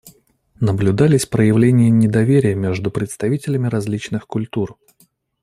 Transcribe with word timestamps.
Наблюдались 0.59 1.27
проявления 1.27 1.91
недоверия 1.91 2.55
между 2.55 2.89
представителями 2.89 3.67
различных 3.67 4.25
культур. 4.25 4.79